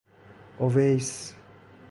اویس 0.59 1.13